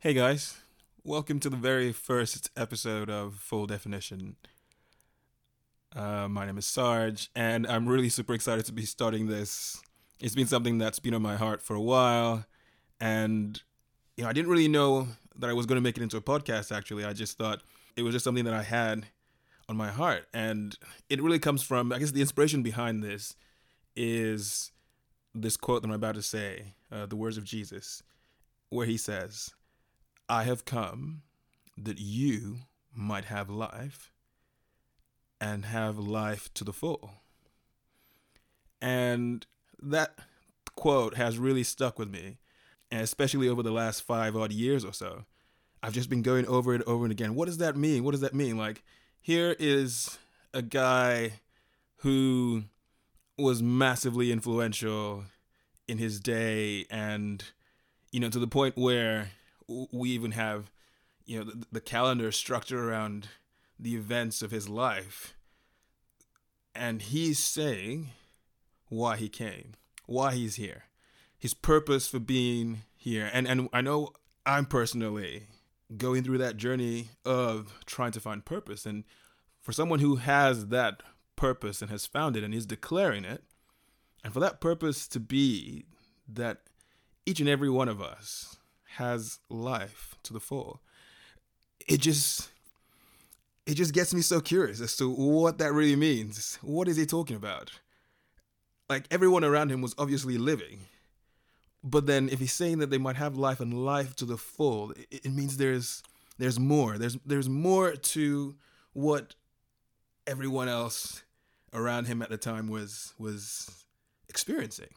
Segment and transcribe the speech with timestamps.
[0.00, 0.56] Hey guys,
[1.02, 4.36] welcome to the very first episode of Full Definition.
[5.92, 9.82] Uh, my name is Sarge, and I'm really super excited to be starting this.
[10.20, 12.46] It's been something that's been on my heart for a while,
[13.00, 13.60] and
[14.16, 16.20] you know, I didn't really know that I was going to make it into a
[16.20, 16.70] podcast.
[16.70, 17.62] Actually, I just thought
[17.96, 19.04] it was just something that I had
[19.68, 20.78] on my heart, and
[21.10, 21.92] it really comes from.
[21.92, 23.34] I guess the inspiration behind this
[23.96, 24.70] is
[25.34, 28.04] this quote that I'm about to say, uh, the words of Jesus,
[28.68, 29.50] where he says.
[30.28, 31.22] I have come
[31.76, 32.58] that you
[32.94, 34.12] might have life
[35.40, 37.12] and have life to the full.
[38.82, 39.46] And
[39.80, 40.18] that
[40.74, 42.38] quote has really stuck with me,
[42.90, 45.24] and especially over the last five odd years or so.
[45.82, 47.34] I've just been going over it over and again.
[47.34, 48.02] What does that mean?
[48.02, 48.56] What does that mean?
[48.56, 48.82] Like,
[49.20, 50.18] here is
[50.52, 51.34] a guy
[51.98, 52.64] who
[53.36, 55.24] was massively influential
[55.86, 57.44] in his day and,
[58.10, 59.30] you know, to the point where
[59.68, 60.70] we even have
[61.26, 63.28] you know the, the calendar structured around
[63.78, 65.34] the events of his life.
[66.74, 68.10] And he's saying
[68.88, 69.74] why he came
[70.06, 70.84] why he's here
[71.38, 73.30] his purpose for being here.
[73.32, 74.12] And and i know
[74.46, 75.44] i'm personally
[75.96, 78.84] going through that journey of trying to find purpose.
[78.86, 79.04] And
[79.60, 81.02] for someone who has that
[81.36, 83.44] purpose and has found it and is declaring it
[84.24, 85.84] and for that purpose to be
[86.28, 86.62] that
[87.24, 88.57] each and every one of us
[88.98, 90.80] has life to the full.
[91.86, 92.50] It just
[93.64, 96.58] it just gets me so curious as to what that really means.
[96.62, 97.70] What is he talking about?
[98.88, 100.80] Like everyone around him was obviously living.
[101.84, 104.90] But then if he's saying that they might have life and life to the full,
[104.92, 106.02] it, it means there's
[106.38, 106.98] there's more.
[106.98, 108.56] There's there's more to
[108.94, 109.36] what
[110.26, 111.22] everyone else
[111.72, 113.84] around him at the time was was
[114.28, 114.90] experiencing.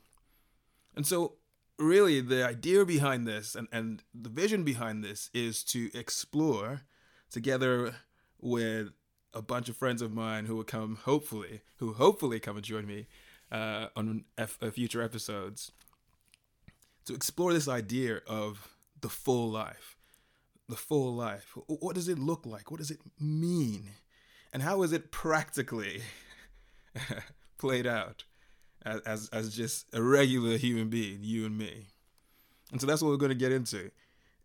[0.96, 1.34] And so
[1.82, 6.82] really the idea behind this and, and the vision behind this is to explore
[7.30, 7.96] together
[8.40, 8.90] with
[9.34, 12.86] a bunch of friends of mine who will come hopefully who hopefully come and join
[12.86, 13.08] me
[13.52, 15.72] uh, on F- uh, future episodes
[17.06, 19.98] to explore this idea of the full life
[20.72, 21.56] the full life.
[21.68, 22.72] What does it look like?
[22.72, 23.92] What does it mean?
[24.52, 26.02] And how is it practically
[27.60, 28.24] played out
[28.86, 31.88] as, as, as just a regular human being, you and me.
[32.72, 33.92] And so that's what we're going to get into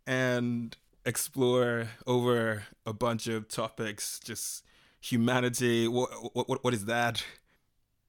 [0.07, 4.65] and explore over a bunch of topics, just
[5.01, 7.25] humanity, what, what, what is that?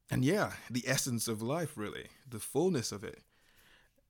[0.10, 3.22] And yeah, the essence of life, really, the fullness of it.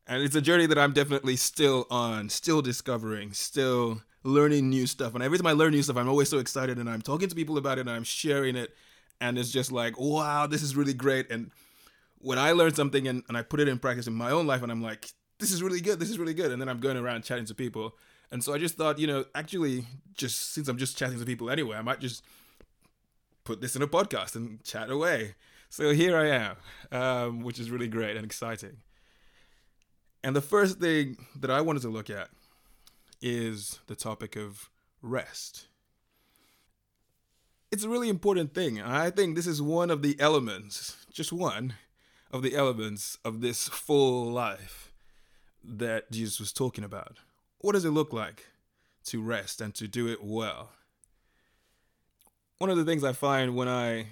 [0.05, 5.15] And it's a journey that I'm definitely still on, still discovering, still learning new stuff.
[5.15, 7.35] And every time I learn new stuff, I'm always so excited and I'm talking to
[7.35, 8.73] people about it and I'm sharing it.
[9.19, 11.29] And it's just like, wow, this is really great.
[11.31, 11.51] And
[12.19, 14.63] when I learn something and, and I put it in practice in my own life
[14.63, 16.51] and I'm like, this is really good, this is really good.
[16.51, 17.95] And then I'm going around chatting to people.
[18.31, 21.49] And so I just thought, you know, actually, just since I'm just chatting to people
[21.49, 22.23] anyway, I might just
[23.43, 25.35] put this in a podcast and chat away.
[25.69, 26.55] So here I am,
[26.99, 28.77] um, which is really great and exciting.
[30.23, 32.29] And the first thing that I wanted to look at
[33.21, 34.69] is the topic of
[35.01, 35.67] rest.
[37.71, 38.81] It's a really important thing.
[38.81, 41.73] I think this is one of the elements, just one,
[42.31, 44.91] of the elements of this full life
[45.63, 47.19] that Jesus was talking about.
[47.59, 48.45] What does it look like
[49.05, 50.71] to rest and to do it well?
[52.59, 54.07] One of the things I find when I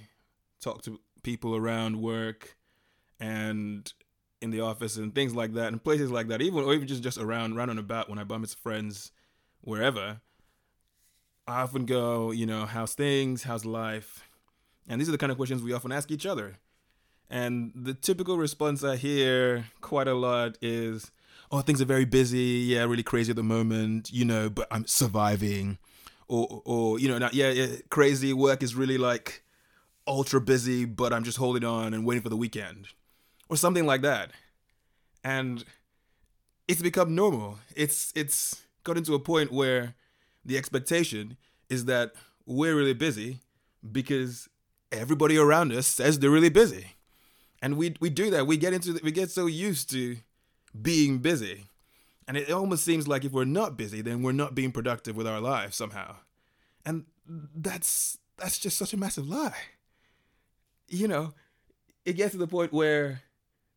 [0.61, 2.55] talk to people around work
[3.19, 3.91] and
[4.41, 7.03] in the office and things like that and places like that, even or even just,
[7.03, 9.11] just around round and about when I bump into friends
[9.61, 10.21] wherever,
[11.47, 14.27] I often go, you know, how's things, how's life?
[14.87, 16.57] And these are the kind of questions we often ask each other.
[17.29, 21.11] And the typical response I hear quite a lot is,
[21.51, 22.63] oh, things are very busy.
[22.67, 25.77] Yeah, really crazy at the moment, you know, but I'm surviving.
[26.27, 29.43] Or, or you know, not, yeah, yeah, crazy work is really like
[30.07, 32.87] ultra busy, but I'm just holding on and waiting for the weekend.
[33.49, 34.31] Or something like that.
[35.23, 35.63] And
[36.67, 37.59] it's become normal.
[37.75, 39.95] It's it's gotten to a point where
[40.43, 41.37] the expectation
[41.69, 42.13] is that
[42.45, 43.39] we're really busy
[43.91, 44.47] because
[44.91, 46.94] everybody around us says they're really busy
[47.65, 48.45] and we we do that.
[48.45, 50.17] We get into the, we get so used to
[50.79, 51.65] being busy,
[52.27, 55.25] and it almost seems like if we're not busy, then we're not being productive with
[55.25, 56.17] our lives somehow,
[56.85, 57.05] and
[57.55, 59.55] that's that's just such a massive lie.
[60.87, 61.33] You know,
[62.05, 63.23] it gets to the point where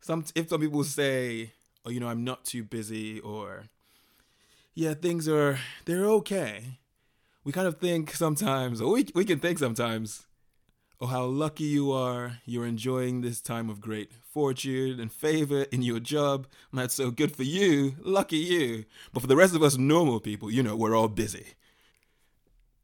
[0.00, 1.52] some if some people say,
[1.86, 3.70] "Oh, you know, I'm not too busy," or
[4.74, 6.78] "Yeah, things are they're okay,"
[7.42, 10.26] we kind of think sometimes, or we we can think sometimes,
[11.00, 12.38] Oh, how lucky you are.
[12.44, 16.48] You're enjoying this time of great fortune and favor in your job.
[16.72, 17.94] That's so good for you.
[18.00, 18.84] Lucky you.
[19.12, 21.54] But for the rest of us normal people, you know, we're all busy.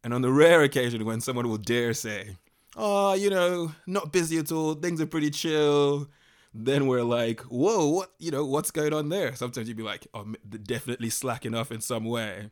[0.04, 2.36] And on the rare occasion when someone will dare say,
[2.76, 4.74] Oh, you know, not busy at all.
[4.74, 6.08] Things are pretty chill.
[6.52, 9.34] Then we're like, whoa, what, you know, what's going on there?
[9.34, 10.24] Sometimes you'd be like, oh,
[10.62, 12.50] definitely slacking off in some way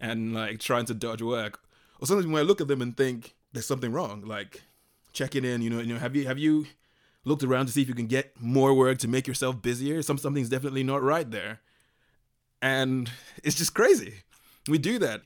[0.00, 1.60] and like trying to dodge work.
[2.00, 4.62] Or sometimes when I look at them and think there's something wrong, like,
[5.16, 5.62] checking in.
[5.62, 6.66] You know, you know, have you have you
[7.24, 10.02] looked around to see if you can get more work to make yourself busier?
[10.02, 11.60] Some something's definitely not right there,
[12.62, 13.10] and
[13.42, 14.22] it's just crazy.
[14.68, 15.22] We do that,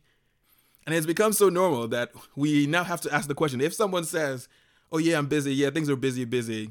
[0.86, 4.04] and it's become so normal that we now have to ask the question: If someone
[4.04, 4.48] says,
[4.90, 5.52] "Oh yeah, I'm busy.
[5.52, 6.70] Yeah, things are busy, busy,"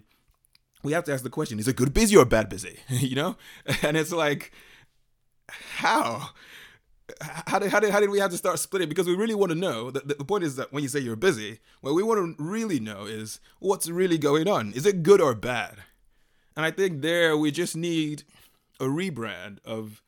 [0.83, 2.79] we have to ask the question: Is it good busy or bad busy?
[2.89, 3.35] you know,
[3.83, 4.51] and it's like,
[5.49, 6.29] how?
[7.47, 8.89] How did, how did how did we have to start splitting?
[8.89, 9.91] Because we really want to know.
[9.91, 12.79] The, the point is that when you say you're busy, what we want to really
[12.79, 14.73] know is what's really going on.
[14.73, 15.77] Is it good or bad?
[16.55, 18.23] And I think there we just need
[18.79, 20.01] a rebrand of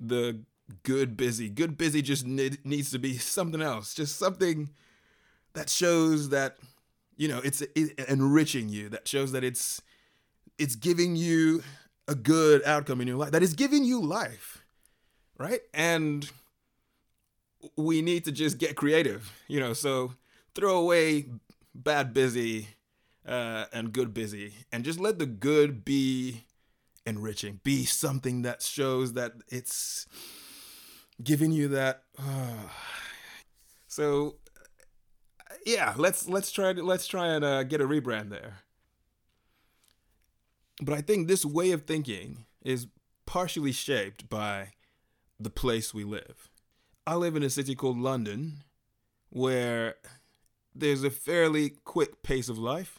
[0.00, 0.40] the
[0.82, 1.48] good busy.
[1.48, 3.94] Good busy just need, needs to be something else.
[3.94, 4.70] Just something
[5.54, 6.56] that shows that
[7.16, 7.62] you know it's
[8.08, 8.88] enriching you.
[8.88, 9.80] That shows that it's
[10.58, 11.62] it's giving you
[12.08, 13.32] a good outcome in your life.
[13.32, 14.55] That is giving you life
[15.38, 15.60] right?
[15.74, 16.30] And
[17.76, 19.72] we need to just get creative, you know.
[19.72, 20.14] So
[20.54, 21.26] throw away
[21.74, 22.68] bad busy
[23.26, 26.44] uh, and good busy, and just let the good be
[27.04, 30.06] enriching, be something that shows that it's
[31.22, 32.02] giving you that.
[32.18, 32.52] Uh.
[33.88, 34.36] So
[35.64, 38.58] yeah, let's let's try let's try and uh, get a rebrand there.
[40.82, 42.88] But I think this way of thinking is
[43.24, 44.72] partially shaped by
[45.38, 46.50] the place we live.
[47.06, 48.64] I live in a city called London
[49.30, 49.96] where
[50.74, 52.98] there's a fairly quick pace of life.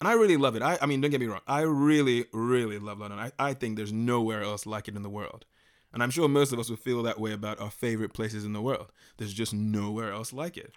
[0.00, 0.62] And I really love it.
[0.62, 1.40] I, I mean, don't get me wrong.
[1.46, 3.18] I really, really love London.
[3.18, 5.44] I, I think there's nowhere else like it in the world.
[5.92, 8.52] And I'm sure most of us would feel that way about our favorite places in
[8.52, 8.92] the world.
[9.16, 10.74] There's just nowhere else like it.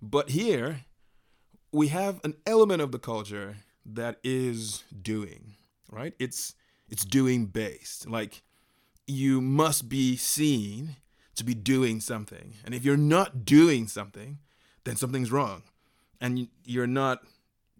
[0.00, 0.82] But here,
[1.72, 5.54] we have an element of the culture that is doing,
[5.90, 6.14] right?
[6.18, 6.54] It's
[6.88, 8.08] it's doing based.
[8.08, 8.42] Like
[9.06, 10.96] you must be seen
[11.36, 12.54] to be doing something.
[12.64, 14.38] And if you're not doing something,
[14.84, 15.62] then something's wrong.
[16.20, 17.20] And you're not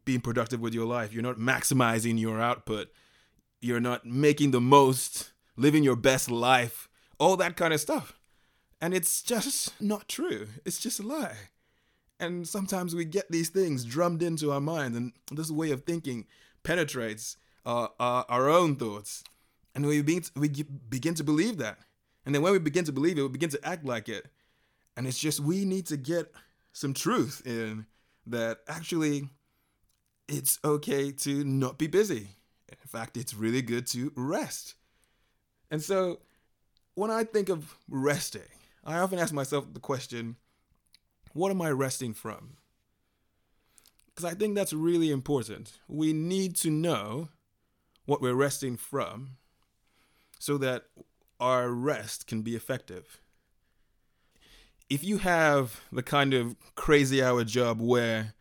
[0.05, 1.13] being productive with your life.
[1.13, 2.89] You're not maximizing your output.
[3.61, 6.89] You're not making the most, living your best life,
[7.19, 8.19] all that kind of stuff.
[8.81, 10.49] And it's just not true.
[10.65, 11.37] It's just a lie.
[12.21, 16.27] And sometimes we get these things drummed into our mind, and this way of thinking
[16.63, 17.37] penetrates
[17.67, 19.25] uh, our, our own thoughts
[19.75, 21.79] and we begin, to, we begin to believe that.
[22.25, 24.27] And then when we begin to believe it, we begin to act like it.
[24.97, 26.33] And it's just, we need to get
[26.73, 27.87] some truth in
[28.27, 29.29] that actually
[30.29, 32.29] it's okay to not be busy.
[32.69, 34.75] In fact, it's really good to rest.
[35.71, 36.21] And so
[36.95, 38.43] when I think of resting,
[38.85, 40.37] I often ask myself the question
[41.33, 42.59] what am I resting from?
[44.07, 45.73] Because I think that's really important.
[45.89, 47.29] We need to know
[48.07, 49.37] what we're resting from
[50.45, 50.85] so that
[51.41, 53.19] our rest can be effective.
[54.91, 58.35] If you have the kind of crazy hour job where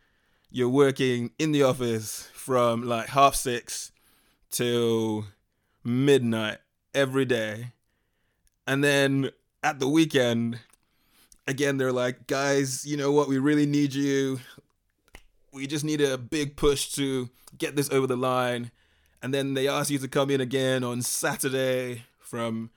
[0.50, 3.90] you're working in the office from like half six
[4.50, 5.24] till
[5.82, 6.58] midnight
[6.94, 7.72] every day,
[8.66, 9.30] and then
[9.62, 10.58] at the weekend,
[11.46, 13.28] again, they're like, guys, you know what?
[13.28, 14.40] We really need you.
[15.54, 18.72] We just need a big push to get this over the line
[19.24, 22.68] and then they ask you to come in again on Saturday from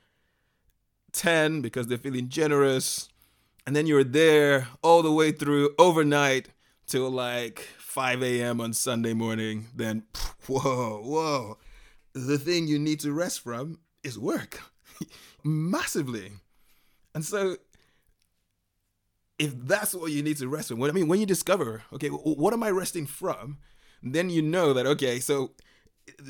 [1.12, 3.10] 10 because they're feeling generous.
[3.66, 6.48] And then you're there all the way through overnight
[6.86, 8.62] till like 5 a.m.
[8.62, 9.66] on Sunday morning.
[9.76, 10.04] Then,
[10.46, 11.58] whoa, whoa.
[12.14, 14.58] The thing you need to rest from is work
[15.44, 16.32] massively.
[17.14, 17.58] And so,
[19.38, 22.54] if that's what you need to rest from, I mean, when you discover, okay, what
[22.54, 23.58] am I resting from?
[24.02, 25.50] Then you know that, okay, so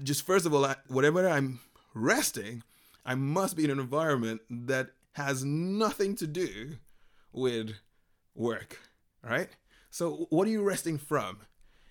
[0.02, 1.60] just first of all, whatever I'm
[1.94, 2.62] resting,
[3.04, 6.76] I must be in an environment that has nothing to do
[7.32, 7.72] with
[8.34, 8.78] work,
[9.22, 9.48] right?
[9.90, 11.40] So what are you resting from?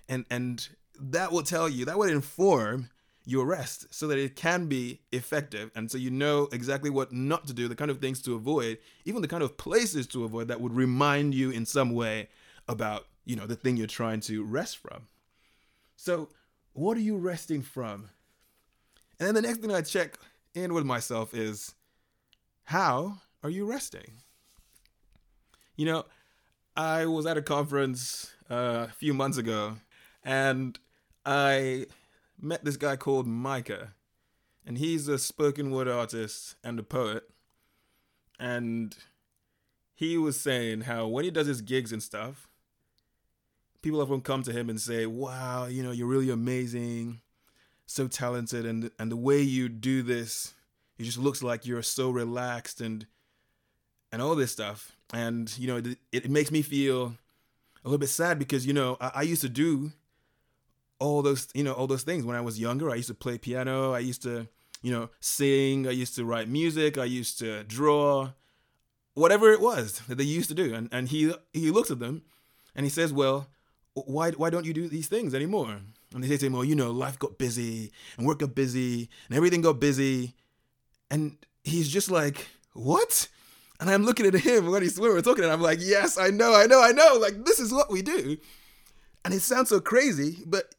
[0.07, 0.67] And and
[0.99, 2.89] that will tell you, that would inform
[3.25, 7.45] your rest so that it can be effective and so you know exactly what not
[7.45, 10.47] to do, the kind of things to avoid, even the kind of places to avoid
[10.47, 12.29] that would remind you in some way
[12.69, 15.07] about, you know, the thing you're trying to rest from.
[15.97, 16.29] So
[16.77, 18.07] what are you resting from?
[19.19, 20.19] And then the next thing I check
[20.53, 21.73] in with myself is
[22.65, 24.21] how are you resting?
[25.75, 26.05] You know,
[26.75, 29.77] I was at a conference uh, a few months ago
[30.23, 30.77] and
[31.25, 31.87] I
[32.39, 33.93] met this guy called Micah,
[34.63, 37.23] and he's a spoken word artist and a poet.
[38.39, 38.95] And
[39.95, 42.46] he was saying how when he does his gigs and stuff,
[43.87, 47.21] people often come to him and say, "Wow, you know, you're really amazing,
[47.85, 50.53] so talented, and and the way you do this,
[50.97, 53.07] it just looks like you're so relaxed and
[54.11, 57.15] and all this stuff." And you know, it, it makes me feel
[57.85, 59.93] a little bit sad because you know I, I used to do
[60.99, 62.91] all those you know all those things when I was younger.
[62.91, 63.93] I used to play piano.
[63.93, 64.49] I used to
[64.81, 65.87] you know sing.
[65.87, 66.97] I used to write music.
[66.97, 68.31] I used to draw.
[69.13, 72.23] Whatever it was that they used to do, and and he he looks at them,
[72.75, 73.47] and he says, "Well,
[74.05, 75.79] why why don't you do these things anymore?"
[76.13, 79.09] And they say to him, "Well, you know, life got busy, and work got busy,
[79.27, 80.35] and everything got busy,"
[81.09, 83.27] and he's just like, "What?"
[83.79, 86.29] And I'm looking at him when he's when we're talking, and I'm like, "Yes, I
[86.29, 87.17] know, I know, I know.
[87.19, 88.37] Like this is what we do."
[89.25, 90.73] And it sounds so crazy, but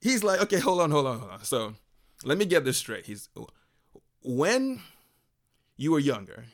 [0.00, 1.44] he's like, okay, hold on, hold on, hold on.
[1.44, 1.74] So
[2.24, 3.06] let me get this straight.
[3.06, 3.28] He's
[4.22, 4.80] when
[5.76, 6.46] you were younger,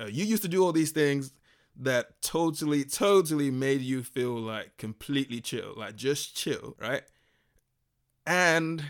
[0.00, 1.32] uh, you used to do all these things
[1.78, 7.02] that totally, totally made you feel like completely chill, like just chill, right?
[8.26, 8.84] And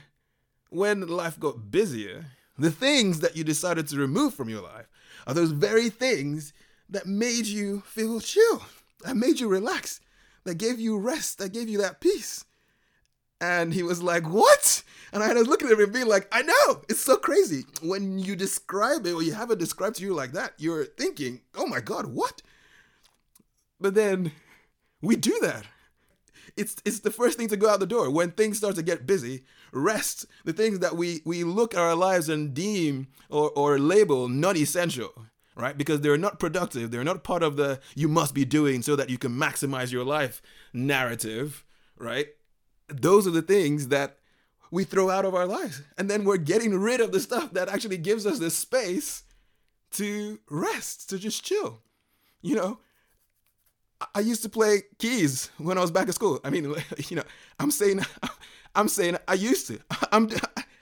[0.70, 2.26] when life got busier,
[2.58, 4.86] the things that you decided to remove from your life
[5.26, 6.52] are those very things
[6.88, 8.62] that made you feel chill,
[9.04, 10.00] that made you relax,
[10.44, 12.44] that gave you rest, that gave you that peace.
[13.40, 14.82] And he was like, What?
[15.12, 17.64] And I was looking at him and being like, I know, it's so crazy.
[17.82, 21.42] When you describe it or you have it described to you like that, you're thinking,
[21.54, 22.40] Oh my God, what?
[23.80, 24.32] But then
[25.02, 25.66] we do that.
[26.56, 28.10] It's it's the first thing to go out the door.
[28.10, 31.94] When things start to get busy, rest, the things that we we look at our
[31.94, 35.76] lives and deem or, or label non essential, right?
[35.76, 39.10] Because they're not productive, they're not part of the you must be doing so that
[39.10, 40.40] you can maximize your life
[40.72, 41.64] narrative,
[41.98, 42.28] right?
[42.88, 44.18] those are the things that
[44.70, 45.82] we throw out of our lives.
[45.96, 49.22] And then we're getting rid of the stuff that actually gives us the space
[49.92, 51.82] to rest, to just chill.
[52.42, 52.78] You know,
[54.14, 56.40] I used to play keys when I was back at school.
[56.44, 56.64] I mean,
[57.08, 57.22] you know,
[57.58, 58.00] I'm saying,
[58.74, 59.78] I'm saying I used to.
[60.12, 60.28] I'm,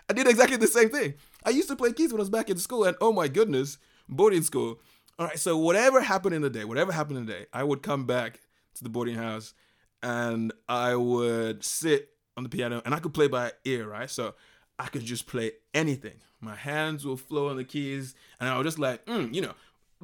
[0.09, 1.15] I did exactly the same thing.
[1.45, 3.79] I used to play keys when I was back in school, and oh my goodness,
[4.09, 4.81] boarding school.
[5.19, 7.83] All right, so whatever happened in the day, whatever happened in the day, I would
[7.83, 8.41] come back
[8.75, 9.55] to the boarding house
[10.03, 14.11] and I would sit on the piano and I could play by ear, right?
[14.11, 14.35] So
[14.79, 16.21] I could just play anything.
[16.41, 19.55] My hands will flow on the keys, and I was just like, mm, you know,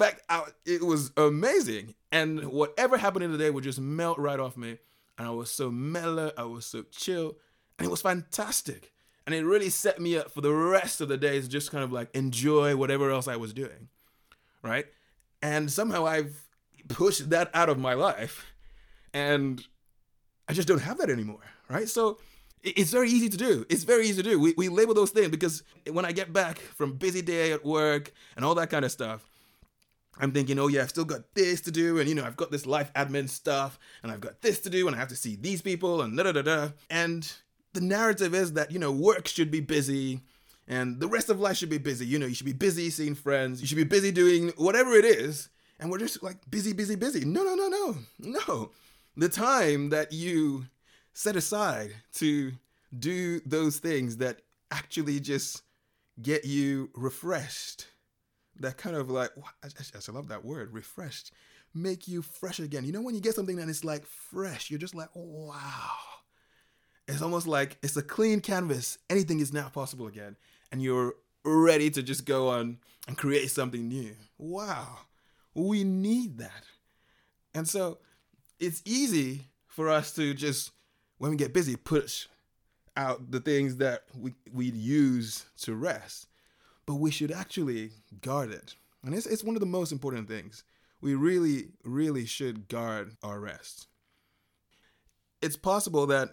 [0.01, 0.53] back out.
[0.67, 4.79] It was amazing, and whatever happened in the day would just melt right off me,
[5.17, 7.37] and I was so mellow, I was so chill,
[7.79, 8.93] and it was fantastic,
[9.27, 11.93] and it really set me up for the rest of the days, just kind of
[11.93, 13.89] like enjoy whatever else I was doing,
[14.63, 14.87] right?
[15.41, 16.49] And somehow I've
[16.89, 18.47] pushed that out of my life,
[19.15, 19.65] and
[20.49, 21.89] I just don't have that anymore, right?
[21.89, 22.19] So
[22.63, 23.65] it's very easy to do.
[23.69, 24.41] It's very easy to do.
[24.41, 28.13] We, we label those things because when I get back from busy day at work
[28.37, 29.30] and all that kind of stuff,
[30.19, 32.51] I'm thinking, oh yeah, I've still got this to do, and you know, I've got
[32.51, 35.37] this life admin stuff, and I've got this to do, and I have to see
[35.37, 36.69] these people, and da da da da.
[36.91, 37.31] And
[37.73, 40.21] the narrative is that you know, work should be busy,
[40.69, 42.07] and the rest of life should be busy.
[42.07, 45.05] You know, you should be busy seeing friends, you should be busy doing whatever it
[45.05, 45.49] is,
[45.79, 47.25] and we're just like busy, busy, busy.
[47.25, 48.71] No, no, no, no, no
[49.17, 50.67] the time that you
[51.13, 52.53] set aside to
[52.99, 54.41] do those things that
[54.71, 55.63] actually just
[56.23, 57.87] get you refreshed.
[58.61, 59.31] That kind of like,
[59.65, 61.33] I, I love that word, refreshed.
[61.75, 62.85] Make you fresh again.
[62.85, 65.91] You know, when you get something and it's like fresh, you're just like, oh, wow.
[67.09, 68.99] It's almost like it's a clean canvas.
[69.09, 70.37] Anything is now possible again.
[70.71, 71.15] And you're
[71.45, 74.15] ready to just go on and create something new.
[74.39, 74.99] Wow.
[75.55, 76.65] We need that.
[77.55, 77.99] And so
[78.59, 80.73] it's easy for us to just
[81.19, 82.27] when we get busy push
[82.97, 86.27] out the things that we we use to rest
[86.87, 88.75] but we should actually guard it.
[89.05, 90.65] And it's, it's one of the most important things.
[91.01, 93.87] We really really should guard our rest.
[95.41, 96.31] It's possible that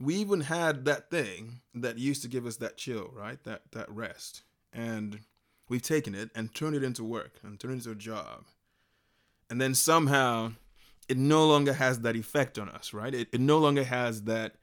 [0.00, 3.42] we even had that thing that used to give us that chill right?
[3.44, 4.42] That that rest.
[4.72, 5.20] And
[5.68, 8.44] we've taken it and turned it into work and turned it into a job.
[9.50, 10.52] And then somehow
[11.08, 13.14] it no longer has that effect on us, right?
[13.14, 14.56] It, it no longer has that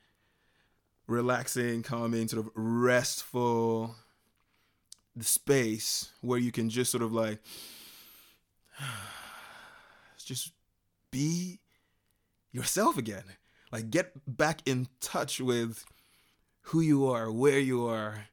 [1.08, 3.96] relaxing, calming, sort of restful
[5.22, 7.40] space where you can just sort of like
[10.26, 10.52] just
[11.12, 11.60] be
[12.52, 13.24] yourself again.
[13.72, 15.86] Like get back in touch with
[16.62, 18.26] who you are, where you are,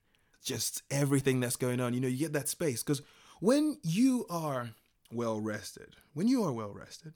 [0.43, 1.95] just everything that's going on.
[1.95, 3.03] You know, you get that space because
[3.41, 4.71] when you are
[5.13, 7.13] well rested, when you are well rested,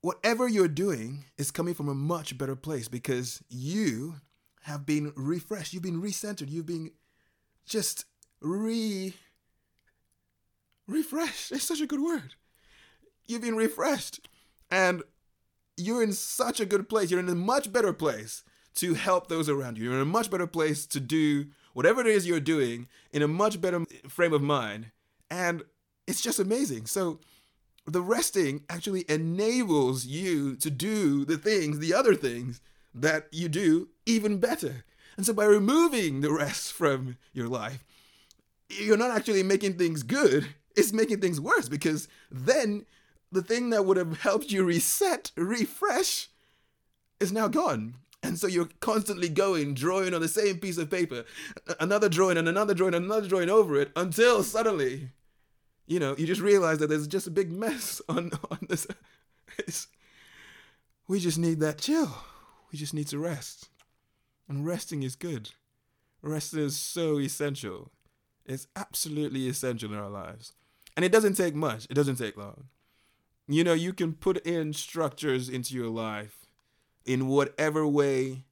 [0.00, 4.16] whatever you're doing is coming from a much better place because you
[4.62, 6.90] have been refreshed, you've been recentered, you've been
[7.66, 8.04] just
[8.40, 9.14] re
[10.86, 11.52] refreshed.
[11.52, 12.34] It's such a good word.
[13.26, 14.28] You've been refreshed
[14.70, 15.02] and
[15.76, 17.10] you're in such a good place.
[17.10, 18.44] You're in a much better place
[18.76, 19.84] to help those around you.
[19.84, 23.28] You're in a much better place to do whatever it is you're doing in a
[23.28, 24.92] much better frame of mind.
[25.30, 25.64] And
[26.06, 26.86] it's just amazing.
[26.86, 27.20] So
[27.86, 32.60] the resting actually enables you to do the things, the other things
[32.94, 34.84] that you do even better.
[35.16, 37.84] And so by removing the rest from your life,
[38.68, 42.84] you're not actually making things good, it's making things worse because then
[43.32, 46.28] the thing that would have helped you reset, refresh,
[47.20, 47.94] is now gone.
[48.22, 51.24] And so you're constantly going, drawing on the same piece of paper,
[51.78, 55.10] another drawing and another drawing and another drawing over it until suddenly,
[55.86, 58.86] you know, you just realize that there's just a big mess on, on this.
[59.58, 59.86] It's,
[61.08, 62.14] we just need that chill.
[62.70, 63.70] We just need to rest.
[64.48, 65.50] And resting is good.
[66.22, 67.90] Resting is so essential.
[68.44, 70.52] It's absolutely essential in our lives.
[70.96, 72.68] And it doesn't take much, it doesn't take long.
[73.48, 76.46] You know, you can put in structures into your life
[77.04, 78.44] in whatever way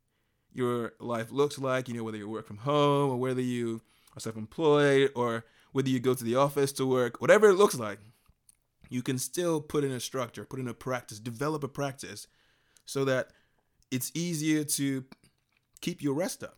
[0.53, 3.81] your life looks like, you know, whether you work from home or whether you
[4.17, 7.75] are self employed or whether you go to the office to work, whatever it looks
[7.75, 7.99] like,
[8.89, 12.29] you can still put in a structure, put in a practice, develop a practice
[12.85, 13.31] so that
[13.91, 15.05] it's easier to
[15.85, 16.57] keep your rest up.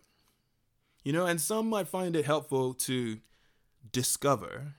[1.02, 3.18] You know, and some might find it helpful to
[3.92, 4.74] discover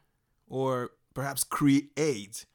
[0.47, 2.45] or perhaps create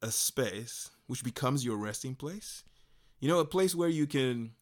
[0.00, 2.64] a space which becomes your resting place.
[3.20, 4.52] You know, a place where you can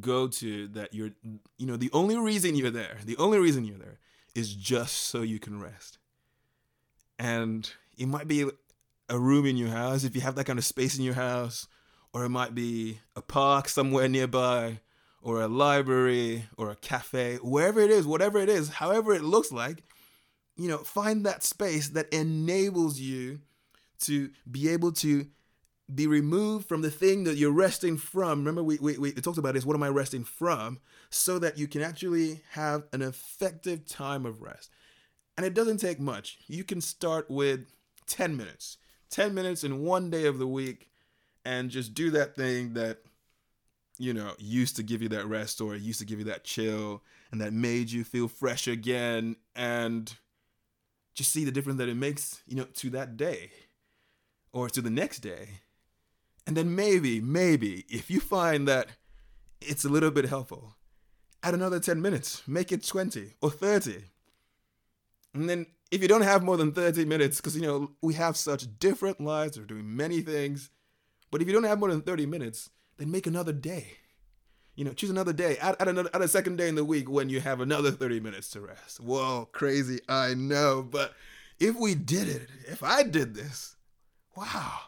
[0.00, 1.10] go to that you're,
[1.58, 3.98] you know, the only reason you're there, the only reason you're there
[4.34, 5.98] is just so you can rest.
[7.18, 8.48] And it might be
[9.08, 11.66] a room in your house if you have that kind of space in your house,
[12.12, 14.80] or it might be a park somewhere nearby,
[15.26, 19.50] or a library, or a cafe, wherever it is, whatever it is, however it looks
[19.50, 19.82] like,
[20.56, 23.40] you know, find that space that enables you
[23.98, 25.26] to be able to
[25.92, 28.38] be removed from the thing that you're resting from.
[28.38, 29.66] Remember, we, we, we talked about this.
[29.66, 30.78] What am I resting from?
[31.10, 34.70] So that you can actually have an effective time of rest.
[35.36, 36.38] And it doesn't take much.
[36.46, 37.66] You can start with
[38.06, 38.78] 10 minutes,
[39.10, 40.88] 10 minutes in one day of the week,
[41.44, 42.98] and just do that thing that,
[43.98, 47.02] you know, used to give you that rest or used to give you that chill
[47.30, 49.36] and that made you feel fresh again.
[49.54, 50.12] And
[51.14, 53.50] just see the difference that it makes, you know, to that day
[54.52, 55.60] or to the next day.
[56.46, 58.90] And then maybe, maybe, if you find that
[59.60, 60.76] it's a little bit helpful,
[61.42, 64.04] add another 10 minutes, make it 20 or 30.
[65.34, 68.36] And then if you don't have more than 30 minutes, because, you know, we have
[68.36, 70.70] such different lives, we're doing many things,
[71.30, 73.98] but if you don't have more than 30 minutes, then make another day.
[74.74, 75.56] You know, choose another day.
[75.58, 78.20] Add, add, another, add a second day in the week when you have another 30
[78.20, 79.00] minutes to rest.
[79.00, 80.86] Whoa, crazy, I know.
[80.88, 81.14] But
[81.58, 83.76] if we did it, if I did this,
[84.36, 84.80] wow,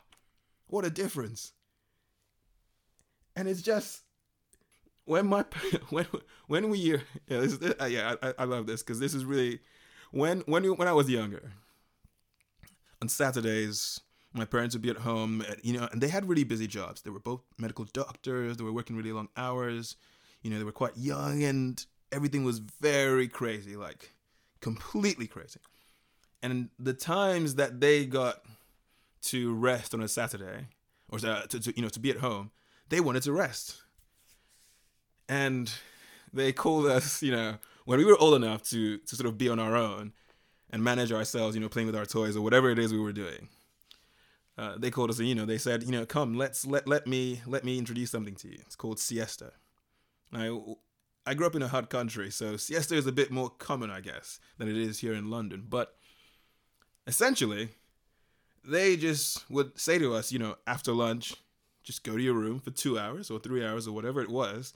[0.67, 1.53] what a difference.
[3.35, 4.03] And it's just
[5.09, 5.45] when my
[5.91, 6.07] when
[6.47, 9.61] when we yeah this, uh, yeah I, I love this because this is really
[10.11, 11.53] when when when I was younger
[13.01, 14.01] on Saturdays
[14.39, 17.03] my parents would be at home uh, you know and they had really busy jobs.
[17.03, 18.57] They were both medical doctors.
[18.57, 19.97] They were working really long hours.
[20.43, 24.13] You know they were quite young and everything was very crazy like
[24.61, 25.61] completely crazy.
[26.43, 28.43] And the times that they got
[29.23, 30.69] to rest on a Saturday
[31.11, 32.51] or to, to, you know to be at home,
[32.89, 33.83] they wanted to rest,
[35.29, 35.73] and
[36.33, 39.49] they called us you know when we were old enough to to sort of be
[39.49, 40.13] on our own
[40.71, 43.13] and manage ourselves, you know, playing with our toys or whatever it is we were
[43.13, 43.49] doing.
[44.59, 47.41] Uh, they called us you know they said you know come let's let let me
[47.47, 48.59] let me introduce something to you.
[48.67, 49.53] It's called siesta.
[50.33, 50.51] I
[51.29, 54.01] I grew up in a hot country, so siesta is a bit more common, I
[54.01, 55.67] guess, than it is here in London.
[55.69, 55.95] But
[57.07, 57.69] essentially,
[58.65, 61.35] they just would say to us, you know, after lunch,
[61.83, 64.73] just go to your room for two hours or three hours or whatever it was,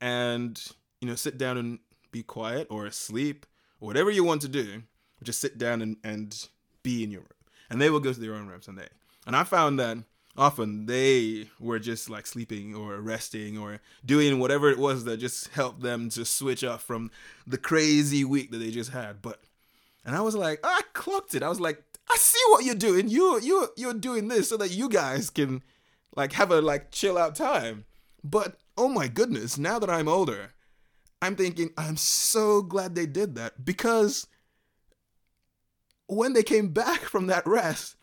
[0.00, 0.60] and
[1.00, 1.78] you know, sit down and
[2.10, 3.46] be quiet or sleep
[3.80, 4.82] or whatever you want to do.
[5.22, 6.48] Just sit down and, and
[6.82, 7.30] be in your room,
[7.70, 8.88] and they will go to their own rooms and they.
[9.26, 9.98] And I found that
[10.36, 15.48] often they were just like sleeping or resting or doing whatever it was that just
[15.48, 17.10] helped them to switch up from
[17.46, 19.20] the crazy week that they just had.
[19.20, 19.40] But
[20.04, 21.42] and I was like, I clocked it.
[21.42, 23.08] I was like, I see what you're doing.
[23.08, 25.62] You you you're doing this so that you guys can
[26.14, 27.84] like have a like chill out time.
[28.22, 30.52] But oh my goodness, now that I'm older,
[31.20, 34.26] I'm thinking I'm so glad they did that because
[36.06, 37.95] when they came back from that rest,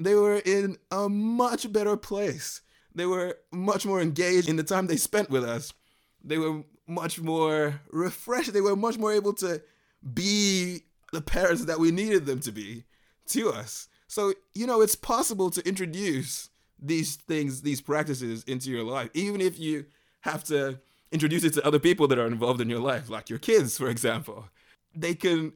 [0.00, 2.62] they were in a much better place.
[2.94, 5.72] They were much more engaged in the time they spent with us.
[6.24, 8.52] They were much more refreshed.
[8.52, 9.62] They were much more able to
[10.14, 10.80] be
[11.12, 12.84] the parents that we needed them to be
[13.28, 13.88] to us.
[14.08, 16.48] So, you know, it's possible to introduce
[16.80, 19.84] these things, these practices into your life, even if you
[20.22, 20.80] have to
[21.12, 23.88] introduce it to other people that are involved in your life, like your kids, for
[23.88, 24.46] example.
[24.94, 25.52] They can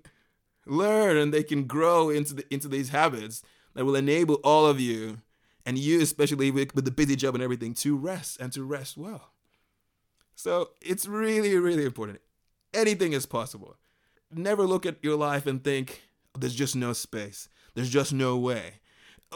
[0.66, 3.42] learn and they can grow into the, into these habits
[3.74, 5.18] that will enable all of you
[5.66, 8.96] and you especially with, with the busy job and everything to rest and to rest
[8.96, 9.30] well.
[10.34, 12.20] So it's really, really important.
[12.72, 13.76] Anything is possible.
[14.32, 16.02] Never look at your life and think,
[16.38, 17.48] there's just no space.
[17.74, 18.74] There's just no way.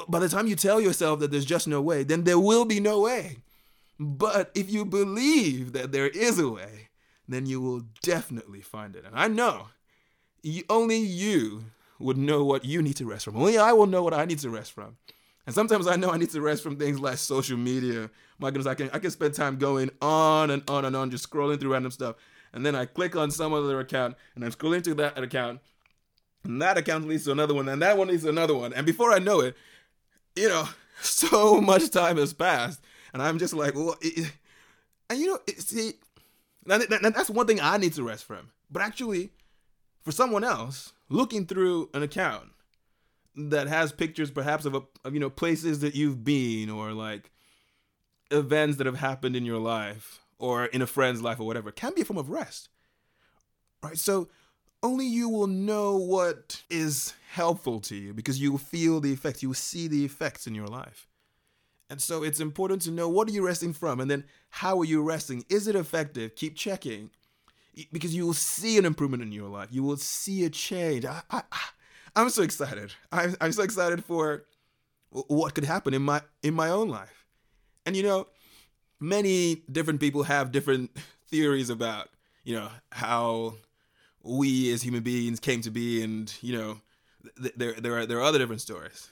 [0.08, 2.80] By the time you tell yourself that there's just no way, then there will be
[2.80, 3.38] no way.
[3.98, 6.88] But if you believe that there is a way,
[7.28, 9.04] then you will definitely find it.
[9.04, 9.68] And I know
[10.42, 11.64] you, only you
[11.98, 13.36] would know what you need to rest from.
[13.36, 14.96] Only I will know what I need to rest from.
[15.46, 18.10] And sometimes I know I need to rest from things like social media.
[18.38, 21.28] My goodness, I can I can spend time going on and on and on, just
[21.28, 22.16] scrolling through random stuff.
[22.52, 25.60] And then I click on some other account and I'm scrolling through that account.
[26.44, 28.72] And that account leads to another one, and that one leads to another one.
[28.72, 29.56] And before I know it,
[30.36, 30.68] you know,
[31.00, 32.80] so much time has passed.
[33.12, 34.32] And I'm just like, well, it,
[35.10, 35.94] and you know, it, see,
[36.66, 38.50] that, that, that's one thing I need to rest from.
[38.70, 39.30] But actually,
[40.02, 42.48] for someone else, looking through an account
[43.36, 47.30] that has pictures perhaps of, a, of you know places that you've been or like
[48.30, 51.94] events that have happened in your life or in a friend's life or whatever can
[51.94, 52.68] be a form of rest
[53.82, 53.98] right?
[53.98, 54.28] So
[54.82, 59.42] only you will know what is helpful to you because you will feel the effects
[59.42, 61.06] you will see the effects in your life.
[61.90, 64.84] And so it's important to know what are you resting from and then how are
[64.84, 65.44] you resting?
[65.48, 66.36] Is it effective?
[66.36, 67.10] Keep checking
[67.92, 71.22] because you will see an improvement in your life you will see a change I,
[71.30, 71.42] I,
[72.18, 72.92] I'm so excited.
[73.12, 74.44] I'm, I'm so excited for
[75.10, 77.24] what could happen in my in my own life.
[77.86, 78.26] And you know,
[78.98, 80.90] many different people have different
[81.28, 82.08] theories about,
[82.42, 83.54] you know, how
[84.22, 86.80] we as human beings came to be and, you know,
[87.40, 89.08] th- there there are there are other different stories.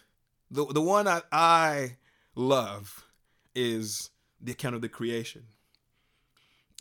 [0.50, 1.96] The the one I, I
[2.34, 3.06] love
[3.54, 5.44] is the account of the creation.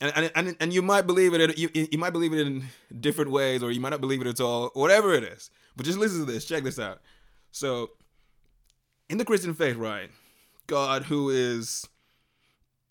[0.02, 2.66] And, and, and you might believe it you, you might believe it in
[3.00, 5.98] different ways or you might not believe it at all whatever it is but just
[5.98, 6.46] listen to this.
[6.46, 7.02] Check this out.
[7.52, 7.92] So,
[9.10, 10.10] in the Christian faith, right?
[10.68, 11.88] God, who is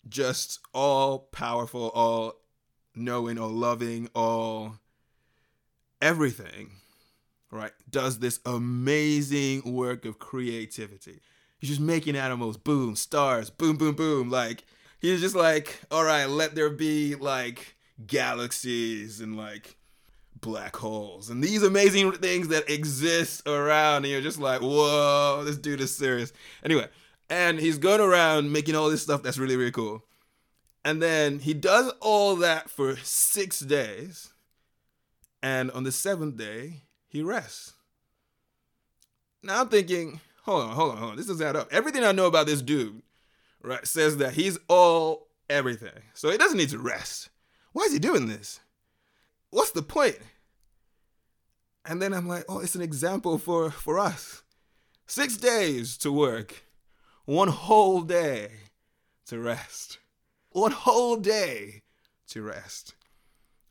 [0.07, 2.33] just all powerful, all
[2.95, 4.75] knowing, all loving, all
[6.01, 6.71] everything,
[7.51, 7.71] right?
[7.89, 11.21] Does this amazing work of creativity.
[11.57, 14.29] He's just making animals, boom, stars, boom, boom, boom.
[14.29, 14.65] Like,
[15.11, 19.77] he's just like, all right, let there be like galaxies and like
[20.41, 21.29] black holes.
[21.29, 25.95] And these amazing things that exist around and you're just like whoa this dude is
[25.95, 26.33] serious.
[26.63, 26.87] Anyway
[27.29, 30.03] and he's going around making all this stuff that's really really cool.
[30.83, 34.33] And then he does all that for six days.
[35.41, 37.73] And on the seventh day he rests.
[39.41, 41.17] Now i'm thinking hold on hold on hold on.
[41.17, 41.71] This doesn't add up.
[41.71, 43.01] Everything i know about this dude
[43.65, 47.29] right says that he's all everything so he doesn't need to rest
[47.73, 48.59] why is he doing this
[49.55, 50.17] what's the point?
[51.85, 54.43] And then I'm like, oh, it's an example for, for us.
[55.07, 56.65] Six days to work,
[57.25, 58.49] one whole day
[59.27, 59.99] to rest.
[60.49, 61.83] One whole day
[62.29, 62.95] to rest.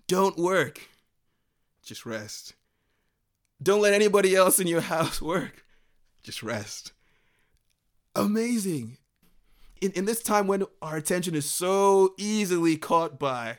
[0.07, 0.89] Don't work,
[1.85, 2.55] just rest.
[3.63, 5.65] Don't let anybody else in your house work,
[6.23, 6.93] just rest.
[8.17, 8.97] Amazing.
[9.85, 13.59] In, in this time when our attention is so easily caught by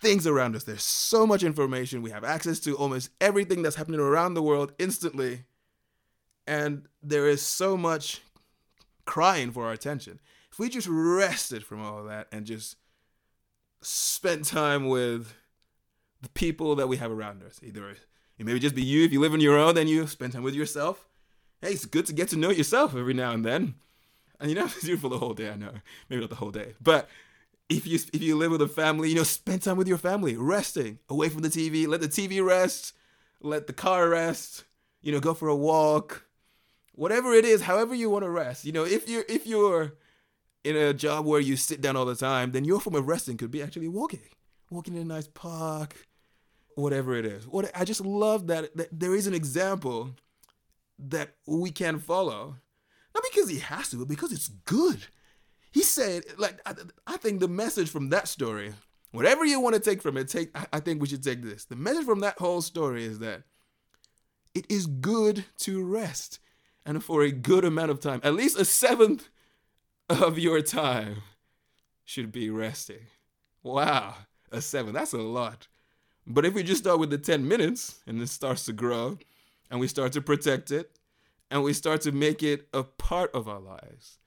[0.00, 0.64] things around us.
[0.64, 2.02] There's so much information.
[2.02, 5.44] We have access to almost everything that's happening around the world instantly.
[6.48, 8.22] And there is so much
[9.04, 10.18] crying for our attention.
[10.50, 12.76] If we just rested from all of that and just
[13.82, 15.32] spent time with
[16.22, 17.88] the people that we have around us, either
[18.36, 20.42] it may just be you if you live on your own, then you spend time
[20.42, 21.06] with yourself.
[21.60, 23.74] Hey, it's good to get to know yourself every now and then.
[24.40, 25.72] And you don't have to do it for the whole day, I know.
[26.08, 26.74] Maybe not the whole day.
[26.80, 27.08] But
[27.68, 30.36] if you if you live with a family, you know, spend time with your family,
[30.36, 31.86] resting away from the TV.
[31.86, 32.94] Let the TV rest,
[33.40, 34.64] let the car rest.
[35.02, 36.24] You know, go for a walk,
[36.92, 38.64] whatever it is, however you want to rest.
[38.64, 39.94] You know, if you're if you're
[40.64, 43.36] in a job where you sit down all the time, then your form of resting
[43.36, 44.20] could be actually walking,
[44.70, 46.06] walking in a nice park,
[46.74, 47.46] whatever it is.
[47.46, 50.10] What I just love that, that there is an example
[50.98, 52.56] that we can follow,
[53.14, 55.06] not because he has to, but because it's good
[55.72, 56.74] he said, like, I,
[57.06, 58.72] I, think the message from that story,
[59.12, 60.56] whatever you want to take from it, take.
[60.56, 61.64] I, I think we should take this.
[61.64, 63.42] The message from that whole story is that
[64.54, 66.40] it is good to rest.
[66.84, 69.28] and for a good amount of time, at least a seventh
[70.08, 71.22] of your time
[72.04, 73.06] should be resting.
[73.62, 74.16] Wow,
[74.50, 75.68] a seven, that's a lot.
[76.26, 79.18] But if we just start with the 10 minutes and it starts to grow
[79.70, 80.98] and we start to protect it
[81.50, 84.18] and we start to make it a part of our lives,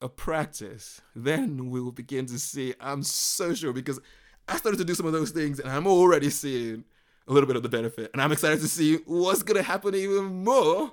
[0.00, 2.74] a practice, then we will begin to see.
[2.80, 3.98] I'm so sure because
[4.46, 6.84] I started to do some of those things and I'm already seeing
[7.26, 8.10] a little bit of the benefit.
[8.12, 10.92] And I'm excited to see what's going to happen even more.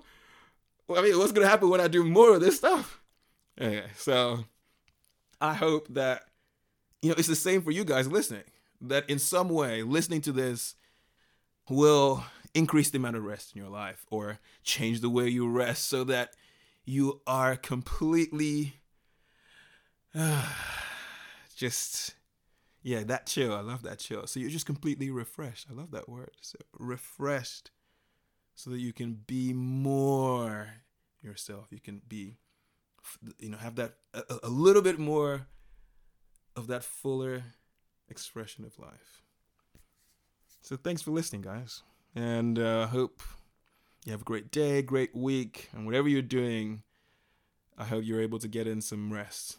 [0.89, 3.01] I mean, what's going to happen when I do more of this stuff?
[3.59, 4.43] Okay, so
[5.39, 6.23] I hope that,
[7.01, 8.43] you know, it's the same for you guys listening,
[8.81, 10.75] that in some way, listening to this
[11.69, 12.23] will
[12.55, 16.03] increase the amount of rest in your life or change the way you rest so
[16.05, 16.33] that
[16.85, 18.77] you are completely
[20.15, 20.47] uh,
[21.55, 22.15] just
[22.81, 23.53] yeah that chill.
[23.53, 24.25] I love that chill.
[24.25, 25.67] So you're just completely refreshed.
[25.69, 26.31] I love that word.
[26.41, 27.71] So refreshed
[28.55, 30.69] so that you can be more
[31.21, 31.67] yourself.
[31.71, 32.37] You can be
[33.37, 35.47] you know have that a, a little bit more
[36.55, 37.43] of that fuller
[38.09, 39.21] expression of life.
[40.61, 41.83] So thanks for listening guys
[42.15, 43.21] and uh, hope
[44.06, 46.82] you have a great day great week and whatever you're doing
[47.78, 49.58] i hope you're able to get in some rest